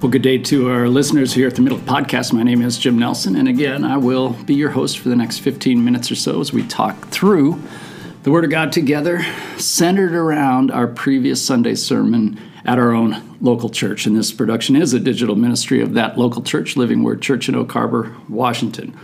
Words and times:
Well, 0.00 0.08
good 0.08 0.22
day 0.22 0.38
to 0.38 0.70
our 0.70 0.88
listeners 0.88 1.34
here 1.34 1.46
at 1.46 1.56
the 1.56 1.60
Middle 1.60 1.78
Podcast. 1.78 2.32
My 2.32 2.42
name 2.42 2.62
is 2.62 2.78
Jim 2.78 2.98
Nelson, 2.98 3.36
and 3.36 3.46
again, 3.46 3.84
I 3.84 3.98
will 3.98 4.30
be 4.30 4.54
your 4.54 4.70
host 4.70 4.98
for 4.98 5.10
the 5.10 5.14
next 5.14 5.40
15 5.40 5.84
minutes 5.84 6.10
or 6.10 6.14
so 6.14 6.40
as 6.40 6.54
we 6.54 6.66
talk 6.66 7.08
through 7.08 7.62
the 8.22 8.30
Word 8.30 8.44
of 8.44 8.50
God 8.50 8.72
together, 8.72 9.22
centered 9.58 10.14
around 10.14 10.70
our 10.70 10.86
previous 10.86 11.44
Sunday 11.44 11.74
sermon 11.74 12.40
at 12.64 12.78
our 12.78 12.92
own 12.92 13.36
local 13.42 13.68
church. 13.68 14.06
And 14.06 14.16
this 14.16 14.32
production 14.32 14.74
is 14.74 14.94
a 14.94 15.00
digital 15.00 15.36
ministry 15.36 15.82
of 15.82 15.92
that 15.92 16.16
local 16.16 16.40
church, 16.40 16.78
Living 16.78 17.02
Word 17.02 17.20
Church 17.20 17.50
in 17.50 17.54
Oak 17.54 17.70
Harbor, 17.70 18.16
Washington. 18.26 18.98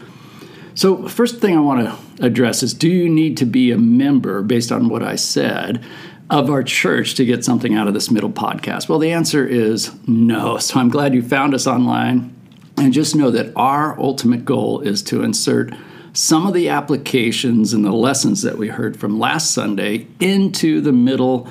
So, 0.75 1.09
first 1.09 1.41
thing 1.43 1.59
I 1.59 1.61
want 1.61 1.87
to 1.87 2.25
address 2.25 2.63
is 2.63 2.73
do 2.73 2.89
you 2.89 3.11
need 3.11 3.37
to 3.37 3.45
be 3.45 3.71
a 3.71 3.77
member, 3.77 4.41
based 4.41 4.73
on 4.73 4.89
what 4.89 5.03
I 5.03 5.17
said, 5.17 5.85
of 6.31 6.51
our 6.51 6.63
church 6.63 7.15
to 7.15 7.25
get 7.25 7.45
something 7.45 7.75
out 7.75 7.89
of 7.89 7.95
this 7.95 8.11
middle 8.11 8.31
podcast? 8.31 8.89
Well, 8.89 8.99
the 8.99 9.13
answer 9.13 9.47
is 9.47 9.93
no. 10.07 10.59
So, 10.59 10.81
I'm 10.81 10.89
glad 10.89 11.15
you 11.15 11.23
found 11.23 11.55
us 11.55 11.67
online. 11.67 12.35
And 12.79 12.93
just 12.93 13.17
know 13.17 13.31
that 13.31 13.53
our 13.57 13.99
ultimate 13.99 14.45
goal 14.45 14.81
is 14.81 15.03
to 15.05 15.23
insert 15.23 15.73
some 16.13 16.47
of 16.47 16.55
the 16.55 16.69
applications 16.69 17.73
and 17.73 17.85
the 17.85 17.93
lessons 17.93 18.43
that 18.43 18.59
we 18.59 18.69
heard 18.69 18.99
from 18.99 19.19
last 19.19 19.51
Sunday 19.51 20.07
into 20.21 20.81
the 20.81 20.93
middle 20.93 21.49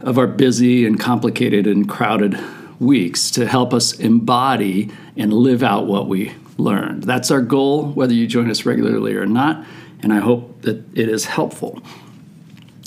of 0.00 0.18
our 0.18 0.26
busy 0.26 0.84
and 0.86 0.98
complicated 0.98 1.66
and 1.66 1.88
crowded 1.88 2.38
weeks 2.80 3.30
to 3.30 3.46
help 3.46 3.72
us 3.72 3.92
embody 3.98 4.90
and 5.16 5.32
live 5.32 5.62
out 5.62 5.86
what 5.86 6.08
we 6.08 6.32
learned. 6.58 7.04
That's 7.04 7.30
our 7.30 7.40
goal, 7.40 7.92
whether 7.92 8.12
you 8.12 8.26
join 8.26 8.50
us 8.50 8.66
regularly 8.66 9.14
or 9.14 9.26
not, 9.26 9.64
and 10.00 10.12
I 10.12 10.18
hope 10.18 10.62
that 10.62 10.84
it 10.98 11.08
is 11.08 11.24
helpful. 11.26 11.80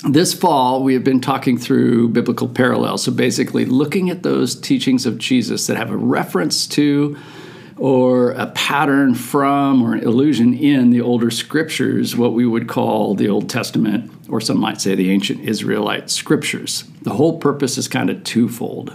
This 0.04 0.34
fall, 0.34 0.84
we 0.84 0.94
have 0.94 1.04
been 1.04 1.22
talking 1.22 1.58
through 1.58 2.10
biblical 2.10 2.48
parallels. 2.48 3.04
So 3.04 3.12
basically, 3.12 3.66
looking 3.66 4.10
at 4.10 4.24
those 4.24 4.54
teachings 4.54 5.06
of 5.06 5.18
Jesus 5.18 5.68
that 5.68 5.78
have 5.78 5.90
a 5.90 5.98
reference 5.98 6.68
to 6.68 7.18
or 7.78 8.32
a 8.32 8.48
pattern 8.48 9.16
from 9.16 9.82
or 9.82 9.96
an 9.96 10.04
illusion 10.04 10.54
in 10.54 10.92
the 10.92 11.02
older 11.02 11.32
scriptures, 11.32 12.16
what 12.16 12.34
we 12.34 12.46
would 12.46 12.68
call 12.68 13.16
the 13.16 13.30
Old 13.30 13.50
Testament, 13.50 14.12
or 14.30 14.40
some 14.40 14.60
might 14.60 14.80
say 14.80 14.96
the 14.96 15.12
ancient 15.12 15.42
Israelite 15.42 16.10
scriptures. 16.10 16.84
The 17.02 17.14
whole 17.14 17.40
purpose 17.40 17.78
is 17.78 17.88
kind 17.88 18.10
of 18.10 18.24
twofold. 18.24 18.94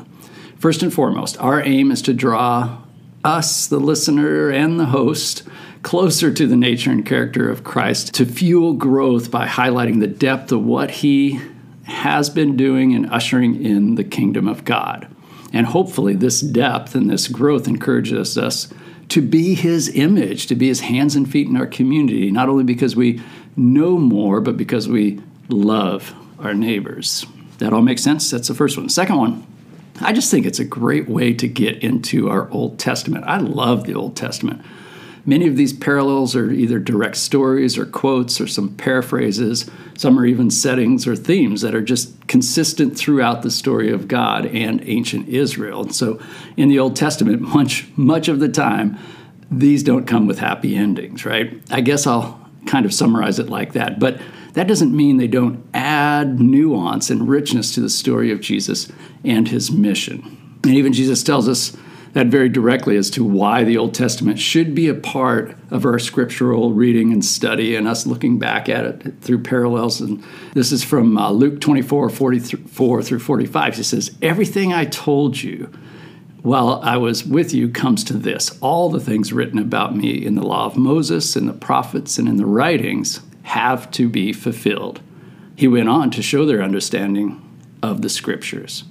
First 0.59 0.83
and 0.83 0.93
foremost, 0.93 1.39
our 1.41 1.63
aim 1.63 1.91
is 1.91 2.03
to 2.03 2.15
draw 2.15 2.79
us, 3.25 3.67
the 3.67 3.81
listener, 3.81 4.51
and 4.51 4.79
the 4.79 4.87
host 4.87 5.43
closer 5.83 6.33
to 6.33 6.47
the 6.47 6.57
nature 6.57 6.91
and 6.91 7.07
character 7.07 7.49
of 7.49 7.65
Christ 7.65 8.15
to 8.15 8.27
fuel 8.27 8.75
growth 8.75 9.31
by 9.31 9.47
highlighting 9.47 10.01
the 10.01 10.07
depth 10.07 10.53
of 10.53 10.65
what 10.65 10.91
he 10.91 11.41
has 11.85 12.31
been 12.31 12.57
doing 12.57 12.95
and 12.95 13.11
ushering 13.11 13.63
in 13.65 13.97
the 13.97 14.05
kingdom 14.05 14.47
of 14.47 14.65
God. 14.65 15.09
And 15.53 15.67
hopefully, 15.67 16.15
this 16.15 16.41
depth 16.41 16.95
and 16.95 17.11
this 17.11 17.27
growth 17.27 17.67
encourages 17.67 18.39
us 18.39 18.73
to 19.09 19.21
be 19.21 19.55
His 19.55 19.89
image, 19.95 20.47
to 20.47 20.55
be 20.55 20.69
His 20.69 20.81
hands 20.81 21.17
and 21.17 21.31
feet 21.31 21.49
in 21.49 21.57
our 21.57 21.67
community, 21.67 22.31
not 22.31 22.49
only 22.49 22.65
because 22.65 22.95
we 22.95 23.21
know 23.57 23.99
more, 23.99 24.41
but 24.41 24.57
because 24.57 24.89
we 24.89 25.21
love 25.49 26.15
our 26.39 26.55
neighbors. 26.55 27.27
That 27.59 27.73
all 27.73 27.83
makes 27.83 28.03
sense? 28.03 28.31
That's 28.31 28.49
the 28.49 28.55
first 28.55 28.79
one. 28.79 28.89
Second 28.89 29.17
one, 29.17 29.47
I 30.01 30.13
just 30.13 30.31
think 30.31 30.47
it's 30.47 30.61
a 30.61 30.65
great 30.65 31.09
way 31.09 31.35
to 31.35 31.49
get 31.49 31.83
into 31.83 32.31
our 32.31 32.49
Old 32.51 32.79
Testament. 32.79 33.25
I 33.27 33.39
love 33.39 33.85
the 33.85 33.95
Old 33.95 34.17
Testament. 34.17 34.65
Many 35.27 35.47
of 35.47 35.57
these 35.57 35.73
parallels 35.73 36.35
are 36.35 36.51
either 36.51 36.79
direct 36.79 37.17
stories 37.17 37.77
or 37.77 37.85
quotes 37.85 38.41
or 38.41 38.47
some 38.47 38.75
paraphrases. 38.77 39.71
Some 39.97 40.19
are 40.19 40.25
even 40.25 40.51
settings 40.51 41.07
or 41.07 41.15
themes 41.15 41.61
that 41.61 41.75
are 41.75 41.83
just 41.83 42.27
consistent 42.27 42.97
throughout 42.97 43.43
the 43.43 43.51
story 43.51 43.91
of 43.91 44.09
God 44.09 44.47
and 44.47 44.81
ancient 44.85 45.29
Israel. 45.29 45.83
And 45.83 45.95
so 45.95 46.21
in 46.57 46.69
the 46.69 46.79
Old 46.79 46.97
Testament, 46.97 47.41
much, 47.55 47.87
much 47.97 48.29
of 48.29 48.41
the 48.41 48.49
time, 48.49 48.99
these 49.51 49.83
don't 49.83 50.07
come 50.07 50.27
with 50.27 50.39
happy 50.39 50.77
endings, 50.77 51.25
right? 51.25 51.61
I 51.71 51.81
guess 51.81 52.07
I'll 52.07 52.41
kind 52.67 52.87
of 52.87 52.95
summarize 52.95 53.39
it 53.39 53.49
like 53.49 53.73
that. 53.73 53.99
But 53.99 54.21
that 54.55 54.67
doesn't 54.67 54.95
mean 54.95 55.17
they 55.17 55.29
don't 55.29 55.65
add 55.75 56.41
nuance 56.41 57.11
and 57.11 57.29
richness 57.29 57.75
to 57.75 57.81
the 57.81 57.91
story 57.91 58.31
of 58.33 58.41
Jesus 58.41 58.91
and 59.25 59.49
his 59.49 59.71
mission. 59.71 60.59
And 60.65 60.75
even 60.75 60.93
Jesus 60.93 61.23
tells 61.23 61.49
us 61.49 61.77
that 62.13 62.27
very 62.27 62.49
directly 62.49 62.97
as 62.97 63.11
to 63.11 63.25
why 63.25 63.63
the 63.63 63.79
Old 63.79 63.95
Testament 63.95 64.39
should 64.39 64.75
be 64.75 64.89
a 64.89 64.95
part 64.95 65.57
of 65.71 65.85
our 65.85 65.99
scriptural 65.99 66.73
reading 66.73 67.13
and 67.13 67.25
study 67.25 67.77
and 67.77 67.87
us 67.87 68.07
looking 68.07 68.39
back 68.39 68.69
at 68.69 68.85
it 68.85 69.21
through 69.21 69.43
parallels. 69.43 70.01
And 70.01 70.23
this 70.55 70.73
is 70.73 70.83
from 70.83 71.17
uh, 71.17 71.31
Luke 71.31 71.61
24 71.61 72.11
44 72.11 73.03
through 73.03 73.19
45. 73.19 73.77
He 73.77 73.83
says, 73.83 74.17
Everything 74.21 74.73
I 74.73 74.87
told 74.87 75.41
you 75.43 75.71
while 76.43 76.81
I 76.83 76.97
was 76.97 77.25
with 77.25 77.53
you 77.53 77.69
comes 77.69 78.03
to 78.05 78.15
this 78.15 78.59
all 78.61 78.89
the 78.89 79.01
things 79.01 79.33
written 79.33 79.59
about 79.59 79.95
me 79.95 80.25
in 80.25 80.35
the 80.35 80.47
law 80.47 80.67
of 80.67 80.77
Moses, 80.77 81.37
in 81.37 81.47
the 81.47 81.53
prophets, 81.53 82.19
and 82.19 82.29
in 82.29 82.37
the 82.37 82.47
writings 82.47 83.21
have 83.43 83.91
to 83.93 84.09
be 84.09 84.33
fulfilled. 84.33 85.01
He 85.55 85.69
went 85.69 85.89
on 85.89 86.11
to 86.13 86.23
show 86.23 86.47
their 86.47 86.63
understanding 86.63 87.47
of 87.83 88.03
the 88.03 88.09
scriptures. 88.09 88.85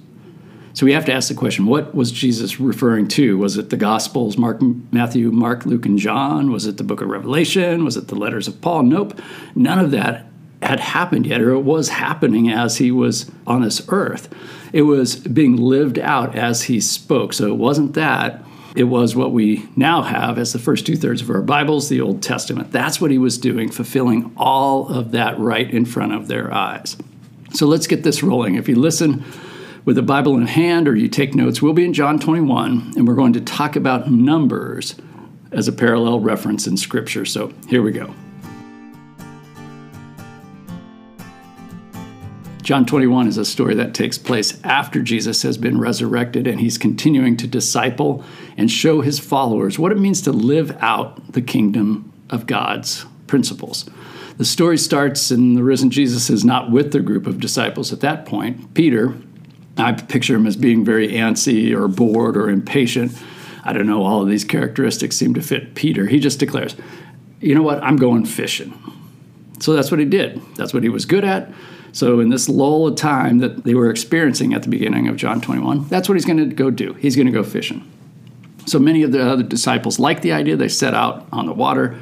So 0.72 0.86
we 0.86 0.92
have 0.92 1.04
to 1.06 1.12
ask 1.12 1.28
the 1.28 1.34
question 1.34 1.66
what 1.66 1.94
was 1.94 2.12
Jesus 2.12 2.60
referring 2.60 3.08
to? 3.08 3.38
Was 3.38 3.56
it 3.56 3.70
the 3.70 3.76
Gospels, 3.76 4.38
Mark, 4.38 4.60
Matthew, 4.92 5.30
Mark, 5.30 5.66
Luke, 5.66 5.86
and 5.86 5.98
John? 5.98 6.52
Was 6.52 6.66
it 6.66 6.76
the 6.76 6.84
book 6.84 7.00
of 7.00 7.08
Revelation? 7.08 7.84
Was 7.84 7.96
it 7.96 8.08
the 8.08 8.14
letters 8.14 8.46
of 8.46 8.60
Paul? 8.60 8.84
Nope. 8.84 9.18
None 9.54 9.78
of 9.78 9.90
that 9.90 10.26
had 10.62 10.80
happened 10.80 11.26
yet, 11.26 11.40
or 11.40 11.50
it 11.50 11.60
was 11.60 11.88
happening 11.88 12.50
as 12.50 12.76
he 12.76 12.90
was 12.90 13.30
on 13.46 13.62
this 13.62 13.82
earth. 13.88 14.32
It 14.72 14.82
was 14.82 15.16
being 15.16 15.56
lived 15.56 15.98
out 15.98 16.36
as 16.36 16.64
he 16.64 16.80
spoke. 16.80 17.32
So 17.32 17.48
it 17.48 17.56
wasn't 17.56 17.94
that. 17.94 18.44
It 18.76 18.84
was 18.84 19.16
what 19.16 19.32
we 19.32 19.68
now 19.74 20.02
have 20.02 20.38
as 20.38 20.52
the 20.52 20.60
first 20.60 20.86
two 20.86 20.96
thirds 20.96 21.22
of 21.22 21.30
our 21.30 21.42
Bibles, 21.42 21.88
the 21.88 22.00
Old 22.00 22.22
Testament. 22.22 22.70
That's 22.70 23.00
what 23.00 23.10
he 23.10 23.18
was 23.18 23.36
doing, 23.36 23.70
fulfilling 23.70 24.32
all 24.36 24.88
of 24.88 25.10
that 25.10 25.38
right 25.40 25.68
in 25.68 25.84
front 25.84 26.12
of 26.12 26.28
their 26.28 26.54
eyes. 26.54 26.96
So 27.52 27.66
let's 27.66 27.88
get 27.88 28.04
this 28.04 28.22
rolling. 28.22 28.54
If 28.54 28.68
you 28.68 28.76
listen, 28.76 29.24
with 29.84 29.98
a 29.98 30.02
Bible 30.02 30.36
in 30.36 30.46
hand 30.46 30.88
or 30.88 30.94
you 30.94 31.08
take 31.08 31.34
notes, 31.34 31.62
we'll 31.62 31.72
be 31.72 31.84
in 31.84 31.92
John 31.92 32.18
21 32.18 32.94
and 32.96 33.06
we're 33.06 33.14
going 33.14 33.32
to 33.34 33.40
talk 33.40 33.76
about 33.76 34.10
numbers 34.10 34.94
as 35.52 35.68
a 35.68 35.72
parallel 35.72 36.20
reference 36.20 36.66
in 36.66 36.76
Scripture. 36.76 37.24
So 37.24 37.52
here 37.68 37.82
we 37.82 37.92
go. 37.92 38.14
John 42.62 42.86
21 42.86 43.26
is 43.26 43.36
a 43.36 43.44
story 43.44 43.74
that 43.74 43.94
takes 43.94 44.16
place 44.16 44.60
after 44.62 45.02
Jesus 45.02 45.42
has 45.42 45.58
been 45.58 45.80
resurrected 45.80 46.46
and 46.46 46.60
he's 46.60 46.78
continuing 46.78 47.36
to 47.38 47.48
disciple 47.48 48.22
and 48.56 48.70
show 48.70 49.00
his 49.00 49.18
followers 49.18 49.76
what 49.76 49.90
it 49.90 49.98
means 49.98 50.22
to 50.22 50.30
live 50.30 50.76
out 50.80 51.32
the 51.32 51.42
kingdom 51.42 52.12
of 52.28 52.46
God's 52.46 53.06
principles. 53.26 53.88
The 54.36 54.44
story 54.44 54.78
starts, 54.78 55.30
and 55.30 55.56
the 55.56 55.62
risen 55.62 55.90
Jesus 55.90 56.30
is 56.30 56.44
not 56.44 56.70
with 56.70 56.92
the 56.92 57.00
group 57.00 57.26
of 57.26 57.40
disciples 57.40 57.92
at 57.92 58.00
that 58.00 58.24
point. 58.24 58.72
Peter, 58.72 59.14
I 59.80 59.92
picture 59.92 60.34
him 60.34 60.46
as 60.46 60.56
being 60.56 60.84
very 60.84 61.08
antsy 61.08 61.74
or 61.74 61.88
bored 61.88 62.36
or 62.36 62.48
impatient. 62.48 63.12
I 63.64 63.72
don't 63.72 63.86
know, 63.86 64.02
all 64.02 64.22
of 64.22 64.28
these 64.28 64.44
characteristics 64.44 65.16
seem 65.16 65.34
to 65.34 65.42
fit 65.42 65.74
Peter. 65.74 66.06
He 66.06 66.18
just 66.18 66.38
declares, 66.38 66.74
you 67.40 67.54
know 67.54 67.62
what, 67.62 67.82
I'm 67.82 67.96
going 67.96 68.24
fishing. 68.24 68.74
So 69.60 69.74
that's 69.74 69.90
what 69.90 70.00
he 70.00 70.06
did. 70.06 70.40
That's 70.56 70.72
what 70.72 70.82
he 70.82 70.88
was 70.88 71.04
good 71.04 71.24
at. 71.24 71.52
So, 71.92 72.20
in 72.20 72.28
this 72.28 72.48
lull 72.48 72.86
of 72.86 72.96
time 72.96 73.38
that 73.38 73.64
they 73.64 73.74
were 73.74 73.90
experiencing 73.90 74.54
at 74.54 74.62
the 74.62 74.68
beginning 74.68 75.08
of 75.08 75.16
John 75.16 75.40
21, 75.40 75.88
that's 75.88 76.08
what 76.08 76.14
he's 76.14 76.24
going 76.24 76.38
to 76.38 76.54
go 76.54 76.70
do. 76.70 76.92
He's 76.94 77.16
going 77.16 77.26
to 77.26 77.32
go 77.32 77.42
fishing. 77.42 77.90
So, 78.66 78.78
many 78.78 79.02
of 79.02 79.10
the 79.10 79.28
other 79.28 79.42
disciples 79.42 79.98
like 79.98 80.22
the 80.22 80.32
idea. 80.32 80.56
They 80.56 80.68
set 80.68 80.94
out 80.94 81.26
on 81.32 81.46
the 81.46 81.52
water. 81.52 81.98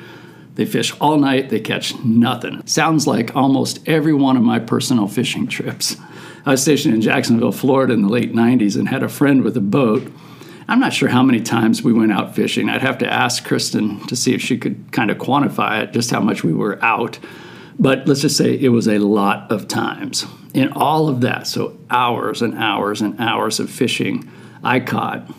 They 0.58 0.66
fish 0.66 0.92
all 1.00 1.18
night. 1.18 1.50
They 1.50 1.60
catch 1.60 1.96
nothing. 2.00 2.66
Sounds 2.66 3.06
like 3.06 3.36
almost 3.36 3.78
every 3.86 4.12
one 4.12 4.36
of 4.36 4.42
my 4.42 4.58
personal 4.58 5.06
fishing 5.06 5.46
trips. 5.46 5.96
I 6.44 6.50
was 6.50 6.62
stationed 6.62 6.96
in 6.96 7.00
Jacksonville, 7.00 7.52
Florida 7.52 7.92
in 7.92 8.02
the 8.02 8.08
late 8.08 8.32
90s 8.32 8.76
and 8.76 8.88
had 8.88 9.04
a 9.04 9.08
friend 9.08 9.44
with 9.44 9.56
a 9.56 9.60
boat. 9.60 10.12
I'm 10.66 10.80
not 10.80 10.92
sure 10.92 11.10
how 11.10 11.22
many 11.22 11.40
times 11.40 11.84
we 11.84 11.92
went 11.92 12.10
out 12.10 12.34
fishing. 12.34 12.68
I'd 12.68 12.82
have 12.82 12.98
to 12.98 13.06
ask 13.06 13.44
Kristen 13.44 14.04
to 14.08 14.16
see 14.16 14.34
if 14.34 14.42
she 14.42 14.58
could 14.58 14.90
kind 14.90 15.12
of 15.12 15.18
quantify 15.18 15.84
it, 15.84 15.92
just 15.92 16.10
how 16.10 16.20
much 16.20 16.42
we 16.42 16.52
were 16.52 16.84
out. 16.84 17.20
But 17.78 18.08
let's 18.08 18.22
just 18.22 18.36
say 18.36 18.58
it 18.58 18.70
was 18.70 18.88
a 18.88 18.98
lot 18.98 19.52
of 19.52 19.68
times. 19.68 20.26
In 20.54 20.72
all 20.72 21.08
of 21.08 21.20
that, 21.20 21.46
so 21.46 21.78
hours 21.88 22.42
and 22.42 22.56
hours 22.56 23.00
and 23.00 23.20
hours 23.20 23.60
of 23.60 23.70
fishing, 23.70 24.28
I 24.64 24.80
caught, 24.80 25.30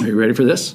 are 0.00 0.08
you 0.08 0.18
ready 0.18 0.34
for 0.34 0.42
this? 0.42 0.74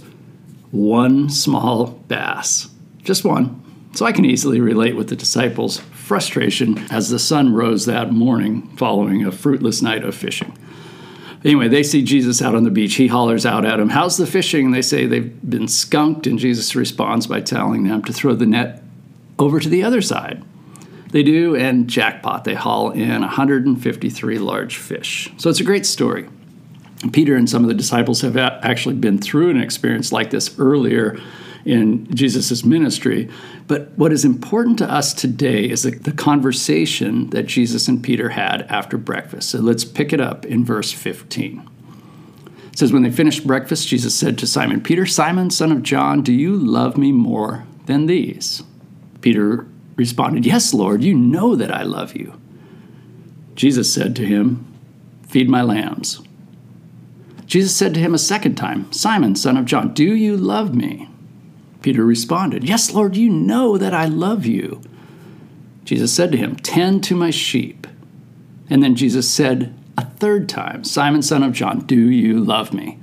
One 0.72 1.30
small 1.30 1.88
bass. 1.88 2.70
Just 3.04 3.26
one. 3.26 3.59
So 3.94 4.06
I 4.06 4.12
can 4.12 4.26
easily 4.26 4.62
relate 4.62 4.96
with 4.96 5.10
the 5.10 5.16
disciples' 5.16 5.80
frustration 5.80 6.78
as 6.92 7.10
the 7.10 7.20
sun 7.20 7.54
rose 7.54 7.86
that 7.86 8.12
morning 8.12 8.68
following 8.78 9.26
a 9.26 9.32
fruitless 9.32 9.82
night 9.82 10.04
of 10.04 10.16
fishing. 10.16 10.58
Anyway, 11.44 11.68
they 11.70 11.84
see 11.84 12.04
Jesus 12.04 12.42
out 12.42 12.54
on 12.54 12.64
the 12.64 12.70
beach. 12.70 12.96
He 12.96 13.08
hollers 13.08 13.46
out 13.46 13.66
at 13.66 13.78
them, 13.78 13.90
How's 13.90 14.18
the 14.18 14.28
fishing? 14.28 14.72
They 14.72 14.82
say 14.82 15.06
they've 15.06 15.50
been 15.50 15.68
skunked, 15.68 16.28
and 16.28 16.38
Jesus 16.38 16.76
responds 16.76 17.28
by 17.28 17.42
telling 17.42 17.84
them 17.84 18.04
to 18.04 18.14
throw 18.14 18.36
the 18.36 18.46
net 18.46 18.84
over 19.38 19.60
to 19.60 19.70
the 19.70 19.84
other 19.84 20.02
side. 20.02 20.44
They 21.12 21.24
do, 21.24 21.56
and 21.56 21.88
jackpot, 21.88 22.44
they 22.44 22.54
haul 22.54 22.92
in 22.92 23.22
153 23.22 24.38
large 24.38 24.78
fish. 24.78 25.32
So 25.38 25.50
it's 25.50 25.62
a 25.62 25.64
great 25.64 25.86
story. 25.86 26.30
Peter 27.14 27.36
and 27.36 27.50
some 27.50 27.64
of 27.64 27.70
the 27.70 27.74
disciples 27.74 28.22
have 28.22 28.36
actually 28.36 28.96
been 28.96 29.18
through 29.18 29.50
an 29.50 29.62
experience 29.62 30.12
like 30.12 30.30
this 30.30 30.60
earlier 30.60 31.18
in 31.66 32.14
Jesus' 32.14 32.64
ministry. 32.64 33.30
But 33.68 33.92
what 33.98 34.12
is 34.12 34.26
important 34.26 34.78
to 34.80 34.92
us 34.92 35.14
today 35.14 35.66
is 35.70 35.84
the, 35.84 35.92
the 35.92 36.12
conversation 36.12 37.30
that 37.32 37.46
Jesus 37.46 37.88
and 37.88 38.04
Peter 38.04 38.30
had 38.30 38.64
after 38.64 38.98
breakfast. 38.98 39.50
So 39.50 39.60
let's 39.60 39.86
pick 39.86 40.14
it 40.14 40.22
up 40.22 40.46
in 40.46 40.66
verse 40.66 40.92
15. 40.92 41.70
It 42.72 42.78
says, 42.78 42.94
When 42.94 43.04
they 43.04 43.12
finished 43.12 43.46
breakfast, 43.46 43.88
Jesus 43.88 44.16
said 44.16 44.38
to 44.40 44.48
Simon 44.48 44.82
Peter, 44.82 45.06
Simon, 45.06 45.50
son 45.50 45.72
of 45.72 45.84
John, 45.84 46.22
do 46.22 46.34
you 46.34 46.56
love 46.56 46.98
me 46.98 47.12
more 47.12 47.66
than 47.86 48.06
these? 48.06 48.64
Peter 49.22 49.68
responded, 49.96 50.46
Yes, 50.46 50.74
Lord, 50.74 51.04
you 51.04 51.14
know 51.14 51.56
that 51.56 51.72
I 51.72 51.84
love 51.84 52.16
you. 52.16 52.40
Jesus 53.56 53.94
said 53.94 54.16
to 54.16 54.26
him, 54.26 54.66
Feed 55.28 55.50
my 55.50 55.62
lambs. 55.62 56.22
Jesus 57.46 57.76
said 57.76 57.94
to 57.96 58.00
him 58.00 58.14
a 58.14 58.20
second 58.20 58.56
time, 58.56 58.92
Simon, 58.94 59.36
son 59.36 59.58
of 59.58 59.66
John, 59.66 59.94
do 59.94 60.16
you 60.16 60.38
love 60.38 60.74
me? 60.74 61.10
Peter 61.82 62.06
responded, 62.06 62.64
Yes, 62.64 62.94
Lord, 62.94 63.16
you 63.16 63.30
know 63.30 63.78
that 63.78 63.94
I 63.94 64.06
love 64.06 64.46
you. 64.46 64.82
Jesus 65.86 66.14
said 66.14 66.32
to 66.32 66.38
him, 66.38 66.56
Tend 66.56 67.04
to 67.06 67.16
my 67.16 67.30
sheep. 67.30 67.88
And 68.70 68.84
then 68.84 68.96
Jesus 68.96 69.30
said 69.30 69.74
a 69.98 70.06
third 70.06 70.48
time, 70.48 70.84
Simon, 70.84 71.22
son 71.22 71.44
of 71.44 71.54
John, 71.54 71.80
do 71.82 72.10
you 72.10 72.40
love 72.40 72.74
me? 72.74 73.00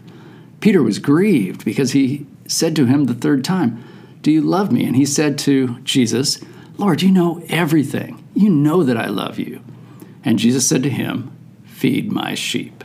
Peter 0.60 0.82
was 0.82 0.98
grieved 0.98 1.64
because 1.64 1.92
he 1.92 2.26
said 2.46 2.76
to 2.76 2.86
him 2.86 3.04
the 3.04 3.14
third 3.14 3.44
time, 3.44 3.82
Do 4.22 4.30
you 4.30 4.40
love 4.40 4.70
me? 4.70 4.84
And 4.84 4.96
he 4.96 5.04
said 5.04 5.38
to 5.40 5.80
Jesus, 5.80 6.40
Lord, 6.78 7.02
you 7.02 7.10
know 7.10 7.42
everything. 7.48 8.22
You 8.34 8.50
know 8.50 8.82
that 8.82 8.96
I 8.96 9.06
love 9.06 9.38
you. 9.38 9.62
And 10.24 10.38
Jesus 10.38 10.68
said 10.68 10.82
to 10.82 10.90
him, 10.90 11.32
Feed 11.64 12.12
my 12.12 12.34
sheep. 12.34 12.84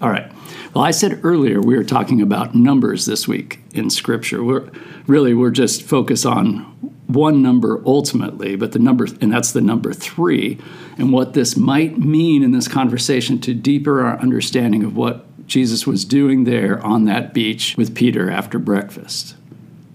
All 0.00 0.10
right. 0.10 0.30
Well, 0.78 0.86
I 0.86 0.92
said 0.92 1.18
earlier 1.24 1.60
we 1.60 1.76
were 1.76 1.82
talking 1.82 2.22
about 2.22 2.54
numbers 2.54 3.04
this 3.04 3.26
week 3.26 3.58
in 3.72 3.90
Scripture. 3.90 4.44
We're 4.44 4.70
really 5.08 5.34
we're 5.34 5.50
just 5.50 5.82
focused 5.82 6.24
on 6.24 6.60
one 7.08 7.42
number 7.42 7.82
ultimately, 7.84 8.54
but 8.54 8.70
the 8.70 8.78
number 8.78 9.08
and 9.20 9.32
that's 9.32 9.50
the 9.50 9.60
number 9.60 9.92
three, 9.92 10.56
and 10.96 11.12
what 11.12 11.34
this 11.34 11.56
might 11.56 11.98
mean 11.98 12.44
in 12.44 12.52
this 12.52 12.68
conversation 12.68 13.40
to 13.40 13.54
deeper 13.54 14.06
our 14.06 14.20
understanding 14.20 14.84
of 14.84 14.96
what 14.96 15.26
Jesus 15.48 15.84
was 15.84 16.04
doing 16.04 16.44
there 16.44 16.80
on 16.86 17.06
that 17.06 17.34
beach 17.34 17.74
with 17.76 17.96
Peter 17.96 18.30
after 18.30 18.60
breakfast. 18.60 19.34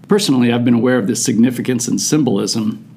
Personally, 0.06 0.52
I've 0.52 0.66
been 0.66 0.74
aware 0.74 0.98
of 0.98 1.06
the 1.06 1.16
significance 1.16 1.88
and 1.88 1.98
symbolism 1.98 2.93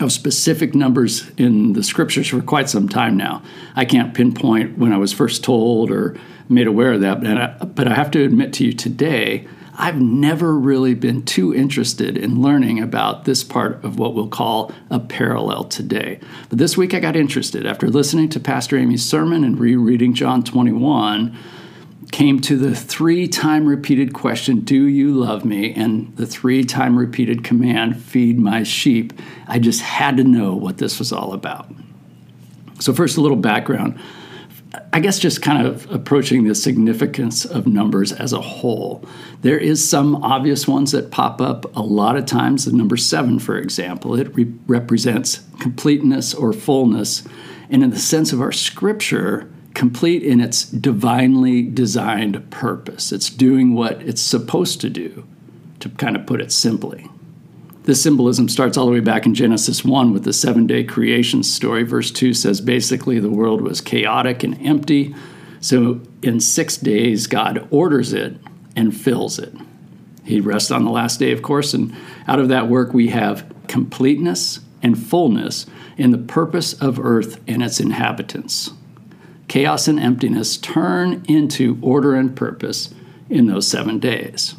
of 0.00 0.12
specific 0.12 0.74
numbers 0.74 1.30
in 1.36 1.72
the 1.72 1.82
scriptures 1.82 2.28
for 2.28 2.40
quite 2.42 2.68
some 2.68 2.88
time 2.88 3.16
now. 3.16 3.42
I 3.74 3.84
can't 3.84 4.14
pinpoint 4.14 4.78
when 4.78 4.92
I 4.92 4.98
was 4.98 5.12
first 5.12 5.42
told 5.42 5.90
or 5.90 6.16
made 6.48 6.66
aware 6.66 6.92
of 6.92 7.00
that, 7.00 7.20
but 7.20 7.36
I, 7.36 7.64
but 7.64 7.88
I 7.88 7.94
have 7.94 8.10
to 8.12 8.22
admit 8.22 8.52
to 8.54 8.64
you 8.64 8.72
today, 8.72 9.46
I've 9.78 10.00
never 10.00 10.58
really 10.58 10.94
been 10.94 11.22
too 11.22 11.54
interested 11.54 12.16
in 12.16 12.40
learning 12.40 12.80
about 12.80 13.24
this 13.24 13.44
part 13.44 13.84
of 13.84 13.98
what 13.98 14.14
we'll 14.14 14.28
call 14.28 14.72
a 14.90 14.98
parallel 14.98 15.64
today. 15.64 16.18
But 16.48 16.58
this 16.58 16.76
week 16.76 16.94
I 16.94 17.00
got 17.00 17.14
interested 17.14 17.66
after 17.66 17.88
listening 17.88 18.30
to 18.30 18.40
Pastor 18.40 18.78
Amy's 18.78 19.04
sermon 19.04 19.44
and 19.44 19.58
rereading 19.58 20.14
John 20.14 20.42
21 20.42 21.36
came 22.16 22.40
to 22.40 22.56
the 22.56 22.74
three 22.74 23.28
time 23.28 23.66
repeated 23.66 24.14
question, 24.14 24.60
Do 24.60 24.86
you 24.86 25.12
love 25.12 25.44
me? 25.44 25.74
and 25.74 26.16
the 26.16 26.24
three 26.24 26.64
time 26.64 26.98
repeated 26.98 27.44
command, 27.44 28.02
Feed 28.02 28.38
my 28.38 28.62
sheep. 28.62 29.12
I 29.46 29.58
just 29.58 29.82
had 29.82 30.16
to 30.16 30.24
know 30.24 30.54
what 30.54 30.78
this 30.78 30.98
was 30.98 31.12
all 31.12 31.34
about. 31.34 31.70
So, 32.80 32.94
first, 32.94 33.18
a 33.18 33.20
little 33.20 33.36
background. 33.36 34.00
I 34.94 35.00
guess 35.00 35.18
just 35.18 35.42
kind 35.42 35.66
of 35.66 35.90
approaching 35.92 36.44
the 36.44 36.54
significance 36.54 37.44
of 37.44 37.66
numbers 37.66 38.12
as 38.12 38.32
a 38.32 38.40
whole. 38.40 39.04
There 39.42 39.58
is 39.58 39.86
some 39.86 40.16
obvious 40.24 40.66
ones 40.66 40.92
that 40.92 41.10
pop 41.10 41.42
up 41.42 41.76
a 41.76 41.82
lot 41.82 42.16
of 42.16 42.24
times. 42.24 42.64
The 42.64 42.72
number 42.72 42.96
seven, 42.96 43.38
for 43.38 43.58
example, 43.58 44.18
it 44.18 44.34
re- 44.34 44.54
represents 44.66 45.40
completeness 45.60 46.32
or 46.32 46.54
fullness. 46.54 47.24
And 47.68 47.82
in 47.82 47.90
the 47.90 47.98
sense 47.98 48.32
of 48.32 48.40
our 48.40 48.52
scripture, 48.52 49.50
complete 49.76 50.22
in 50.22 50.40
its 50.40 50.64
divinely 50.64 51.62
designed 51.62 52.50
purpose. 52.50 53.12
It's 53.12 53.28
doing 53.28 53.74
what 53.74 54.00
it's 54.00 54.22
supposed 54.22 54.80
to 54.80 54.88
do, 54.88 55.26
to 55.80 55.90
kind 55.90 56.16
of 56.16 56.26
put 56.26 56.40
it 56.40 56.50
simply. 56.50 57.10
This 57.82 58.02
symbolism 58.02 58.48
starts 58.48 58.78
all 58.78 58.86
the 58.86 58.92
way 58.92 59.00
back 59.00 59.26
in 59.26 59.34
Genesis 59.34 59.84
1 59.84 60.14
with 60.14 60.24
the 60.24 60.32
seven 60.32 60.66
day 60.66 60.82
creation 60.82 61.42
story. 61.42 61.82
Verse 61.82 62.10
2 62.10 62.32
says 62.32 62.62
basically 62.62 63.20
the 63.20 63.28
world 63.28 63.60
was 63.60 63.82
chaotic 63.82 64.42
and 64.42 64.58
empty. 64.66 65.14
So 65.60 66.00
in 66.22 66.40
six 66.40 66.78
days, 66.78 67.26
God 67.26 67.68
orders 67.70 68.14
it 68.14 68.34
and 68.74 68.96
fills 68.96 69.38
it. 69.38 69.52
He 70.24 70.40
rests 70.40 70.70
on 70.70 70.86
the 70.86 70.90
last 70.90 71.20
day, 71.20 71.32
of 71.32 71.42
course, 71.42 71.74
and 71.74 71.94
out 72.26 72.40
of 72.40 72.48
that 72.48 72.68
work 72.68 72.94
we 72.94 73.08
have 73.08 73.46
completeness 73.68 74.60
and 74.82 74.98
fullness 74.98 75.66
in 75.98 76.12
the 76.12 76.18
purpose 76.18 76.72
of 76.72 76.98
earth 76.98 77.40
and 77.46 77.62
its 77.62 77.78
inhabitants 77.78 78.70
chaos 79.48 79.88
and 79.88 80.00
emptiness 80.00 80.56
turn 80.56 81.24
into 81.28 81.78
order 81.82 82.14
and 82.14 82.36
purpose 82.36 82.92
in 83.28 83.46
those 83.46 83.66
seven 83.66 83.98
days. 83.98 84.54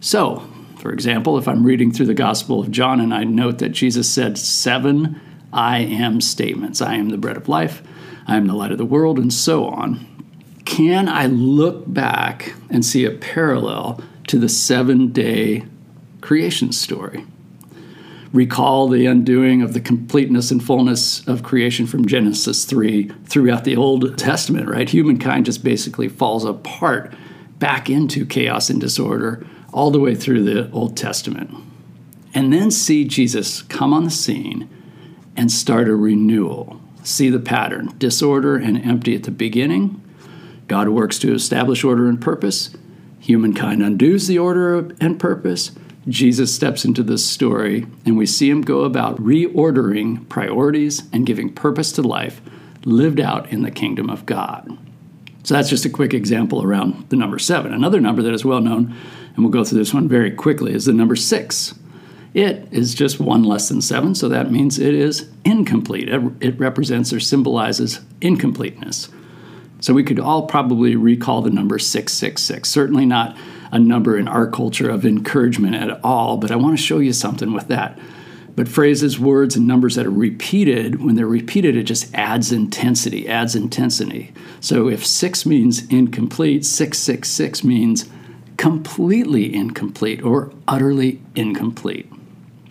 So, 0.00 0.48
for 0.78 0.92
example, 0.92 1.36
if 1.36 1.46
I'm 1.46 1.64
reading 1.64 1.92
through 1.92 2.06
the 2.06 2.14
Gospel 2.14 2.60
of 2.60 2.70
John 2.70 3.00
and 3.00 3.12
I 3.12 3.24
note 3.24 3.58
that 3.58 3.70
Jesus 3.70 4.08
said 4.08 4.38
seven 4.38 5.20
I 5.52 5.78
am 5.78 6.20
statements 6.20 6.80
I 6.80 6.94
am 6.94 7.10
the 7.10 7.18
bread 7.18 7.36
of 7.36 7.48
life, 7.48 7.82
I 8.26 8.36
am 8.36 8.46
the 8.46 8.54
light 8.54 8.72
of 8.72 8.78
the 8.78 8.84
world, 8.84 9.18
and 9.18 9.32
so 9.32 9.66
on. 9.66 10.06
Can 10.64 11.08
I 11.08 11.26
look 11.26 11.92
back 11.92 12.54
and 12.70 12.84
see 12.84 13.04
a 13.04 13.10
parallel 13.10 14.00
to 14.28 14.38
the 14.38 14.48
seven 14.48 15.12
day 15.12 15.64
creation 16.20 16.72
story? 16.72 17.26
Recall 18.32 18.88
the 18.88 19.06
undoing 19.06 19.62
of 19.62 19.72
the 19.72 19.80
completeness 19.80 20.50
and 20.50 20.62
fullness 20.62 21.26
of 21.26 21.42
creation 21.42 21.86
from 21.86 22.06
Genesis 22.06 22.64
3 22.64 23.10
throughout 23.24 23.64
the 23.64 23.76
Old 23.76 24.16
Testament, 24.16 24.68
right? 24.68 24.88
Humankind 24.88 25.46
just 25.46 25.64
basically 25.64 26.08
falls 26.08 26.44
apart 26.44 27.12
back 27.58 27.90
into 27.90 28.24
chaos 28.24 28.70
and 28.70 28.80
disorder 28.80 29.46
all 29.72 29.90
the 29.90 30.00
way 30.00 30.14
through 30.14 30.44
the 30.44 30.70
Old 30.70 30.96
Testament. 30.96 31.54
And 32.32 32.52
then 32.52 32.70
see 32.70 33.04
Jesus 33.04 33.62
come 33.62 33.92
on 33.92 34.04
the 34.04 34.10
scene 34.10 34.68
and 35.36 35.50
start 35.50 35.88
a 35.88 35.96
renewal. 35.96 36.80
See 37.02 37.30
the 37.30 37.40
pattern 37.40 37.94
disorder 37.98 38.56
and 38.56 38.78
empty 38.84 39.16
at 39.16 39.24
the 39.24 39.30
beginning. 39.30 40.02
God 40.68 40.88
works 40.88 41.18
to 41.20 41.34
establish 41.34 41.82
order 41.82 42.08
and 42.08 42.20
purpose. 42.20 42.70
Humankind 43.18 43.82
undoes 43.82 44.28
the 44.28 44.38
order 44.38 44.88
and 45.00 45.18
purpose 45.18 45.72
Jesus 46.08 46.54
steps 46.54 46.84
into 46.84 47.02
this 47.02 47.24
story, 47.24 47.86
and 48.06 48.16
we 48.16 48.26
see 48.26 48.48
him 48.48 48.62
go 48.62 48.84
about 48.84 49.18
reordering 49.18 50.28
priorities 50.28 51.02
and 51.12 51.26
giving 51.26 51.52
purpose 51.52 51.92
to 51.92 52.02
life 52.02 52.40
lived 52.84 53.20
out 53.20 53.50
in 53.50 53.62
the 53.62 53.70
kingdom 53.70 54.08
of 54.08 54.24
God. 54.24 54.78
So 55.42 55.54
that's 55.54 55.68
just 55.68 55.84
a 55.84 55.90
quick 55.90 56.14
example 56.14 56.62
around 56.62 57.08
the 57.10 57.16
number 57.16 57.38
seven. 57.38 57.72
Another 57.72 58.00
number 58.00 58.22
that 58.22 58.32
is 58.32 58.44
well 58.44 58.60
known, 58.60 58.94
and 59.34 59.44
we'll 59.44 59.52
go 59.52 59.64
through 59.64 59.78
this 59.78 59.94
one 59.94 60.08
very 60.08 60.30
quickly, 60.30 60.72
is 60.72 60.86
the 60.86 60.92
number 60.92 61.16
six. 61.16 61.74
It 62.32 62.68
is 62.70 62.94
just 62.94 63.18
one 63.20 63.42
less 63.42 63.68
than 63.68 63.82
seven, 63.82 64.14
so 64.14 64.28
that 64.28 64.50
means 64.50 64.78
it 64.78 64.94
is 64.94 65.28
incomplete. 65.44 66.08
It 66.08 66.58
represents 66.58 67.12
or 67.12 67.20
symbolizes 67.20 68.00
incompleteness. 68.20 69.08
So 69.80 69.94
we 69.94 70.04
could 70.04 70.20
all 70.20 70.46
probably 70.46 70.94
recall 70.94 71.42
the 71.42 71.50
number 71.50 71.78
666. 71.78 72.68
Certainly 72.68 73.06
not 73.06 73.36
a 73.72 73.78
number 73.78 74.16
in 74.16 74.28
our 74.28 74.46
culture 74.46 74.88
of 74.88 75.04
encouragement 75.04 75.74
at 75.74 76.02
all, 76.04 76.36
but 76.36 76.50
I 76.50 76.56
want 76.56 76.78
to 76.78 76.82
show 76.82 76.98
you 76.98 77.12
something 77.12 77.52
with 77.52 77.68
that. 77.68 77.98
But 78.56 78.68
phrases, 78.68 79.18
words, 79.18 79.56
and 79.56 79.66
numbers 79.66 79.94
that 79.94 80.06
are 80.06 80.10
repeated, 80.10 81.02
when 81.02 81.14
they're 81.14 81.26
repeated, 81.26 81.76
it 81.76 81.84
just 81.84 82.12
adds 82.14 82.52
intensity, 82.52 83.28
adds 83.28 83.54
intensity. 83.54 84.32
So 84.60 84.88
if 84.88 85.06
six 85.06 85.46
means 85.46 85.86
incomplete, 85.88 86.66
666 86.66 87.64
means 87.64 88.10
completely 88.56 89.54
incomplete 89.54 90.22
or 90.22 90.52
utterly 90.68 91.22
incomplete. 91.34 92.12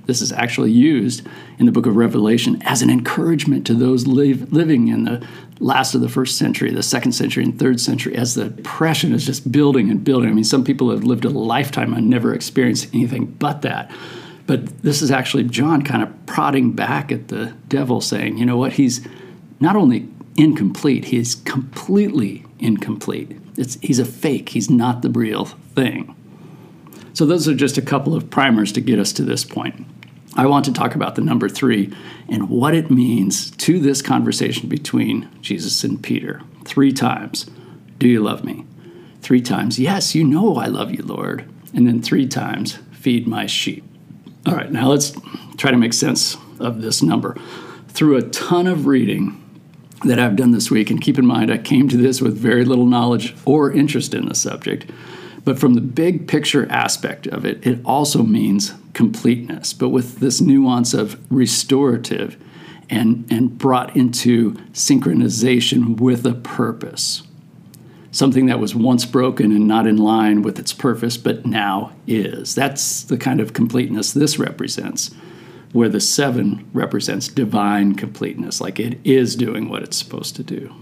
This 0.06 0.22
is 0.22 0.32
actually 0.32 0.72
used 0.72 1.26
in 1.58 1.66
the 1.66 1.72
book 1.72 1.86
of 1.86 1.96
Revelation 1.96 2.62
as 2.64 2.82
an 2.82 2.90
encouragement 2.90 3.66
to 3.68 3.74
those 3.74 4.06
live, 4.08 4.52
living 4.52 4.88
in 4.88 5.06
the 5.06 5.26
last 5.60 5.94
of 5.94 6.02
the 6.02 6.10
first 6.10 6.38
century, 6.38 6.72
the 6.72 6.84
second 6.84 7.12
century, 7.12 7.44
and 7.44 7.60
third 7.60 7.80
century, 7.80 8.16
as 8.16 8.36
the 8.36 8.50
depression 8.50 9.14
is 9.14 9.26
just 9.26 9.52
building 9.52 9.90
and 9.90 10.04
building. 10.04 10.30
I 10.30 10.34
mean, 10.34 10.44
some 10.44 10.64
people 10.64 10.90
have 10.90 11.04
lived 11.04 11.26
a 11.26 11.30
lifetime 11.30 11.94
and 11.94 12.10
never 12.10 12.34
experienced 12.34 12.94
anything 12.94 13.26
but 13.26 13.62
that. 13.64 13.92
But 14.48 14.82
this 14.82 15.02
is 15.02 15.12
actually 15.12 15.44
John 15.44 15.84
kind 15.84 16.02
of 16.02 16.26
prodding 16.26 16.72
back 16.72 17.12
at 17.12 17.28
the 17.28 17.54
devil, 17.68 18.02
saying, 18.02 18.38
you 18.38 18.46
know 18.46 18.58
what? 18.58 18.74
He's 18.74 19.06
not 19.60 19.76
only 19.76 20.08
incomplete, 20.38 21.06
he's 21.06 21.36
completely 21.36 22.46
incomplete. 22.58 23.38
It's, 23.58 23.78
he's 23.82 24.00
a 24.00 24.06
fake, 24.06 24.50
he's 24.50 24.70
not 24.70 25.02
the 25.02 25.10
real 25.10 25.46
thing. 25.46 26.16
So, 27.14 27.26
those 27.26 27.48
are 27.48 27.56
just 27.56 27.78
a 27.78 27.82
couple 27.82 28.16
of 28.16 28.30
primers 28.30 28.72
to 28.72 28.82
get 28.82 28.98
us 28.98 29.12
to 29.14 29.24
this 29.24 29.44
point. 29.44 29.86
I 30.36 30.46
want 30.46 30.66
to 30.66 30.74
talk 30.74 30.96
about 30.96 31.16
the 31.16 31.22
number 31.22 31.50
three 31.50 31.94
and 32.28 32.50
what 32.50 32.76
it 32.76 32.92
means 32.92 33.52
to 33.52 33.80
this 33.80 34.02
conversation 34.02 34.70
between 34.70 35.28
Jesus 35.42 35.84
and 35.84 36.02
Peter. 36.02 36.42
Three 36.66 36.92
times 36.92 37.50
Do 37.98 38.08
you 38.08 38.22
love 38.22 38.44
me? 38.44 38.66
Three 39.22 39.42
times, 39.42 39.80
Yes, 39.80 40.16
you 40.16 40.24
know 40.24 40.56
I 40.56 40.68
love 40.68 40.92
you, 40.92 41.04
Lord. 41.04 41.50
And 41.74 41.88
then 41.88 42.02
three 42.02 42.28
times, 42.28 42.80
Feed 42.92 43.28
my 43.28 43.46
sheep. 43.46 43.84
All 44.46 44.56
right, 44.56 44.72
now 44.72 44.90
let's 44.90 45.14
try 45.58 45.72
to 45.72 45.78
make 45.78 45.94
sense 45.94 46.38
of 46.60 46.82
this 46.82 47.02
number. 47.02 47.38
Through 47.88 48.18
a 48.18 48.30
ton 48.30 48.68
of 48.68 48.88
reading 48.88 49.42
that 50.06 50.20
I've 50.20 50.36
done 50.36 50.52
this 50.52 50.72
week, 50.72 50.90
and 50.90 51.02
keep 51.02 51.18
in 51.18 51.26
mind, 51.26 51.52
I 51.52 51.58
came 51.58 51.90
to 51.90 51.98
this 51.98 52.22
with 52.22 52.38
very 52.38 52.66
little 52.66 52.86
knowledge 52.86 53.36
or 53.46 53.72
interest 53.72 54.14
in 54.14 54.28
the 54.28 54.36
subject. 54.36 54.90
But 55.46 55.60
from 55.60 55.74
the 55.74 55.82
big 55.82 56.28
picture 56.28 56.70
aspect 56.72 57.28
of 57.28 57.46
it, 57.46 57.66
it 57.66 57.80
also 57.86 58.24
means 58.24 58.74
completeness, 58.94 59.74
but 59.74 59.90
with 59.90 60.20
this 60.20 60.42
nuance 60.42 60.94
of 60.94 61.20
restorative 61.32 62.38
and, 62.90 63.26
and 63.32 63.58
brought 63.58 63.96
into 63.96 64.54
synchronization 64.74 66.00
with 66.00 66.26
a 66.26 66.34
purpose. 66.34 67.24
Something 68.12 68.48
that 68.48 68.60
was 68.60 68.74
once 68.74 69.06
broken 69.06 69.52
and 69.52 69.68
not 69.68 69.86
in 69.86 69.98
line 69.98 70.42
with 70.42 70.58
its 70.58 70.74
purpose, 70.74 71.16
but 71.16 71.46
now 71.46 71.94
is. 72.08 72.56
That's 72.56 73.04
the 73.04 73.18
kind 73.18 73.40
of 73.40 73.54
completeness 73.54 74.14
this 74.14 74.40
represents, 74.40 75.14
where 75.72 75.90
the 75.90 76.00
seven 76.00 76.68
represents 76.74 77.28
divine 77.28 77.94
completeness, 77.94 78.60
like 78.60 78.80
it 78.80 79.00
is 79.04 79.36
doing 79.36 79.70
what 79.70 79.84
it's 79.84 79.98
supposed 79.98 80.36
to 80.38 80.44
do. 80.44 80.74